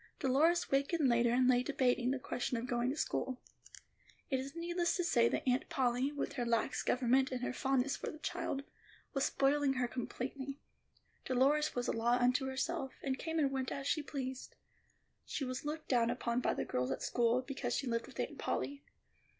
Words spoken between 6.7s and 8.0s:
government and her fondness